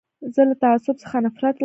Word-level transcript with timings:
زه 0.33 0.41
له 0.49 0.55
تعصب 0.61 0.95
څخه 1.03 1.17
نفرت 1.25 1.55
لرم. 1.55 1.59